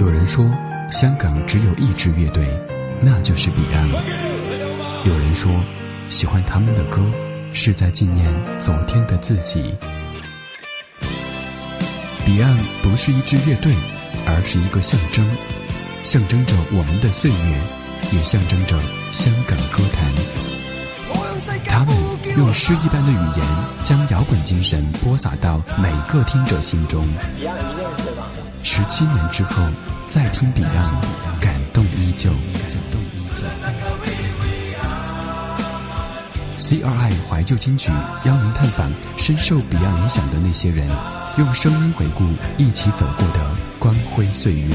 [0.00, 0.50] 有人说，
[0.90, 2.48] 香港只有一支乐队，
[3.02, 3.86] 那就是彼岸。
[5.04, 5.52] 有人说，
[6.08, 7.02] 喜欢他们的歌，
[7.52, 9.74] 是在纪念昨天的自己。
[12.24, 13.74] 彼岸不是一支乐队，
[14.26, 15.22] 而是一个象征，
[16.02, 18.80] 象征着我们的岁月，也象征着
[19.12, 20.10] 香港歌坛。
[21.68, 21.94] 他们
[22.38, 23.46] 用诗一般的语言，
[23.82, 27.06] 将摇滚精神播撒到每个听者心中。
[28.62, 29.62] 十七年之后，
[30.08, 30.94] 再听彼岸，
[31.40, 32.30] 感动依旧。
[32.30, 32.38] 感
[32.90, 33.44] 动依旧
[36.56, 37.90] CRI 怀旧金曲
[38.24, 40.88] 邀您探访深受彼岸影响的那些人，
[41.38, 42.24] 用声音回顾
[42.58, 43.40] 一起走过的
[43.78, 44.74] 光辉岁月。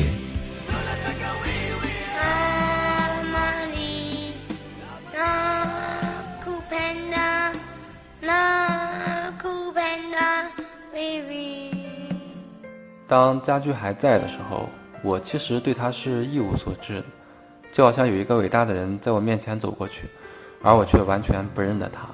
[13.08, 14.68] 当家驹还在的时候，
[15.04, 17.03] 我其实对他是一无所知，
[17.72, 20.09] 就好像有一个伟大的人在我面前走过去，
[20.64, 22.08] 而我却完全不认得他。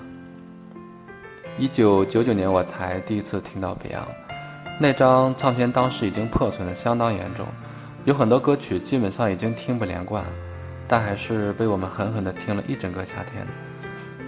[1.57, 4.07] 一九九九年，我才第一次听到 Beyond，
[4.79, 7.45] 那张唱片当时已经破损的相当严重，
[8.03, 10.25] 有很多歌曲基本上已经听不连贯，
[10.89, 13.47] 但还是被我们狠狠地听了一整个夏天。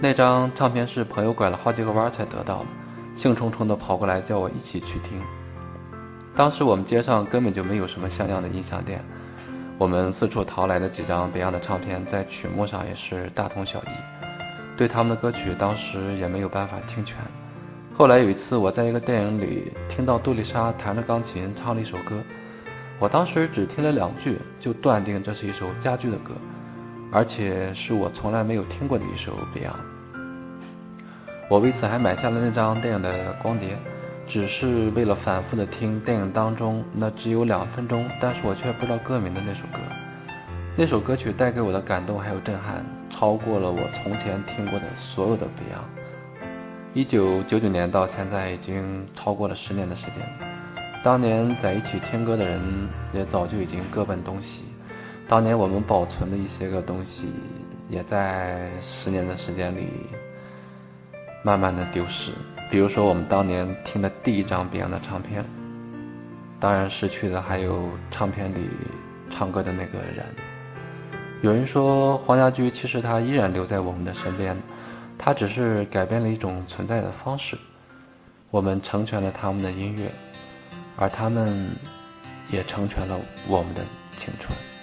[0.00, 2.66] 那张唱片是朋友拐了好几个弯才得到的，
[3.16, 5.20] 兴冲冲地跑过来叫我一起去听。
[6.36, 9.00] 当时我们街上根本就没有什么像样的音响店，
[9.78, 13.88] 我们四处淘来的几张 Beyond 的唱片，在曲目上也是大同小异，
[14.76, 17.16] 对他们的歌曲当时也没有办法听全。
[17.96, 22.20] 后来有一次，我在一个电影里听到杜丽莎弹着钢琴唱了一首歌，
[22.98, 26.32] 我当时只听了两句，就断定这是一首家驹的歌，
[27.12, 30.18] 而且是我从来没有听过的一首 Beyond。
[31.48, 33.78] 我为此还买下了那张电影的光碟。
[34.26, 39.78] 只是为了反复的听电影当中那只有两分钟，但是我却不知道歌名的那首歌。
[40.76, 46.02] 那首歌曲带给我的感动还有震撼，超过了我从前听过的所有的 Beyond。
[46.94, 50.14] 一九九九年到现在已经超过了十年的时间，
[51.02, 54.62] 当年在一起听歌的人也早就已经各奔东西，
[55.28, 57.28] 当年我们保存的一些个东西，
[57.88, 59.88] 也在十年的时间里
[61.44, 62.32] 慢慢的丢失。
[62.70, 65.44] 比如说，我们当年听的第一张 Beyond 的唱片，
[66.58, 68.68] 当然失去的还有唱片里
[69.30, 70.24] 唱歌的那个人。
[71.42, 74.56] 有人说，黄家驹其实他依然留在我们的身边，
[75.18, 77.56] 他只是改变了一种存在的方式。
[78.50, 80.10] 我们成全了他们的音乐，
[80.96, 81.70] 而他们
[82.50, 83.82] 也成全了我们的
[84.16, 84.73] 青春。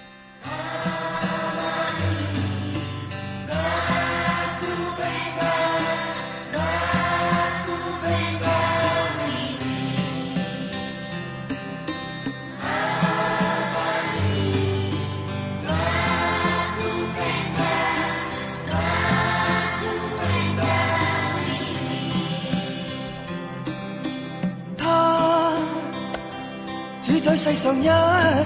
[27.44, 27.86] 世上一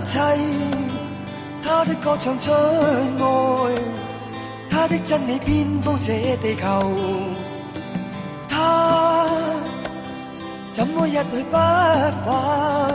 [0.07, 0.19] 切，
[1.63, 3.75] 他的歌唱出爱，
[4.71, 6.95] 他的真理遍布这地球。
[8.49, 9.29] 他
[10.73, 12.95] 怎么一去不返？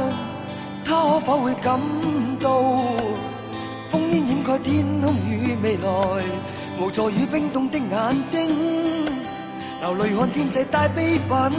[0.84, 1.80] 他可否会感
[2.40, 2.50] 到
[3.92, 6.24] 烽烟掩盖天空与未来？
[6.80, 8.50] 无助与冰冻的眼睛，
[9.82, 11.52] 流泪看天际带悲愤。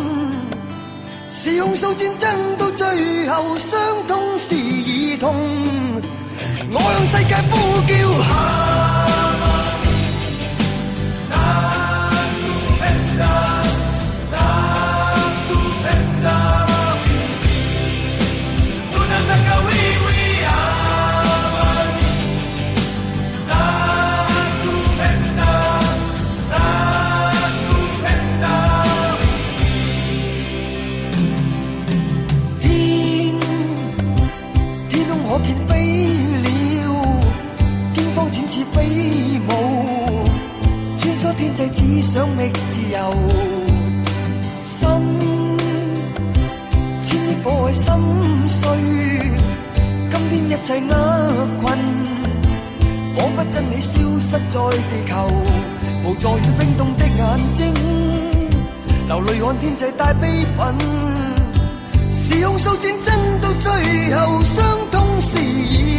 [1.35, 5.35] 是控诉战争到最后，伤痛是儿童。
[6.71, 8.52] 我向世界呼叫。
[41.73, 43.15] 只想觅自由，
[44.61, 44.89] 心
[47.03, 47.85] 千亿火海心
[48.47, 48.69] 碎。
[50.11, 50.95] 今天一切厄
[51.61, 51.79] 困，
[53.17, 55.13] 仿佛真理消失在地球，
[56.05, 57.21] 无助与冰冻的眼
[57.55, 57.61] 睛，
[59.09, 60.77] 流泪看天际带悲愤。
[62.13, 63.73] 是控诉战争到最
[64.15, 65.92] 后，伤痛是儿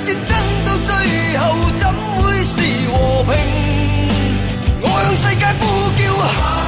[0.00, 0.94] 战争到最
[1.38, 1.88] 后怎
[2.22, 2.56] 会是
[2.88, 3.34] 和平？
[4.80, 5.62] 我向世界呼
[5.96, 6.67] 叫。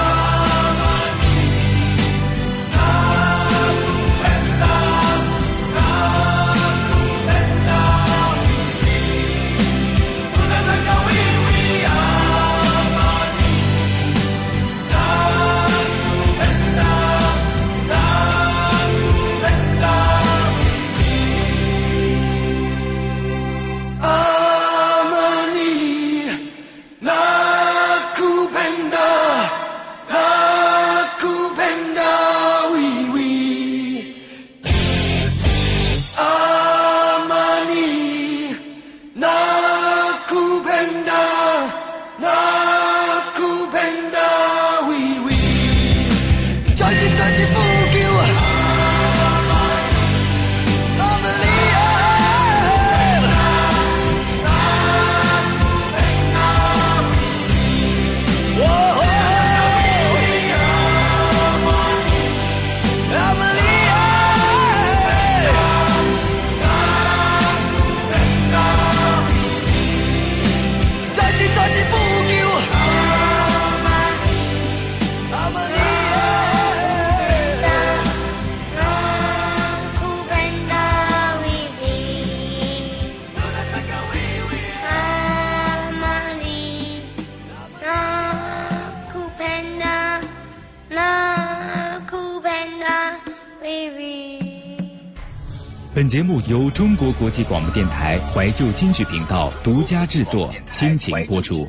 [95.92, 101.66] 本节目由中国国际广播电台怀旧京剧频道独家制作，倾情播出。